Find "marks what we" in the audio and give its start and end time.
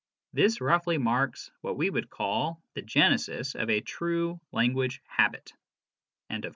0.97-1.91